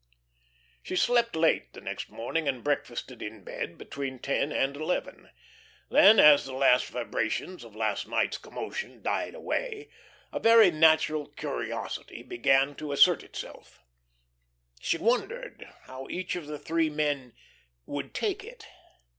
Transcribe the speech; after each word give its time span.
She 0.81 0.95
slept 0.95 1.35
late 1.35 1.73
the 1.73 1.79
next 1.79 2.09
morning 2.09 2.47
and 2.47 2.63
breakfasted 2.63 3.21
in 3.21 3.43
bed 3.43 3.77
between 3.77 4.17
ten 4.17 4.51
and 4.51 4.75
eleven. 4.75 5.29
Then, 5.91 6.19
as 6.19 6.43
the 6.43 6.55
last 6.55 6.87
vibrations 6.87 7.63
of 7.63 7.75
last 7.75 8.07
night's 8.07 8.39
commotion 8.39 9.03
died 9.03 9.35
away, 9.35 9.89
a 10.33 10.39
very 10.39 10.71
natural 10.71 11.27
curiosity 11.27 12.23
began 12.23 12.73
to 12.77 12.91
assert 12.91 13.21
itself. 13.21 13.83
She 14.79 14.97
wondered 14.97 15.67
how 15.83 16.07
each 16.09 16.35
of 16.35 16.47
the 16.47 16.57
three 16.57 16.89
men 16.89 17.35
"would 17.85 18.15
take 18.15 18.43
it." 18.43 18.65